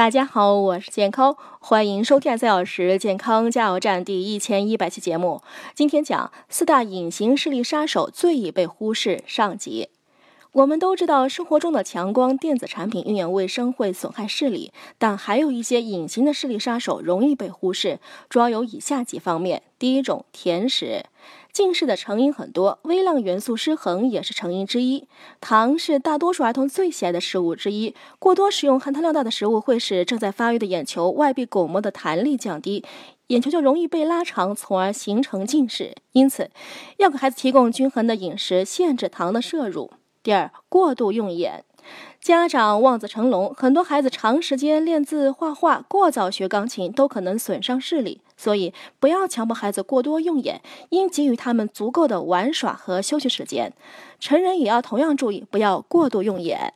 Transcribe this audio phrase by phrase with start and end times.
[0.00, 5.42] 大家好，我是健康，欢迎收听三小时健康加油站第一千一百期节目。
[5.74, 9.90] 今天讲四大隐形视力杀手最易被忽视上集。
[10.52, 19.62] 我们都知道，生活中的强光电子产品用眼卫生会损害视力，但还有一些隐形的视力杀手容易被忽视，主要有以下几方面。
[19.78, 21.04] 第一种，甜食。
[21.52, 25.06] 近视的成因很多，微量元素失衡也是成因之一。
[25.40, 32.84] 糖是大多数儿童最喜爱的食物之一，过多食用含糖量大的食物会使正在发育的眼球外壁巩膜的弹力降低，
[33.28, 35.94] 眼球就容易被拉长，从而形成近视。
[36.10, 36.50] 因此，
[36.96, 39.92] 要给孩子提供均衡的饮食，限制糖的摄入。
[40.22, 41.64] 第二，过度用眼。
[42.20, 48.20] 家长望子成龙，很多孩子长时间练字画画，过早学钢琴，都可能损伤视力。
[48.36, 50.60] 所以，不要强迫孩子过多用眼，
[50.90, 53.72] 应给予他们足够的玩耍和休息时间。
[54.18, 56.74] 成人也要同样注意，不要过度用眼。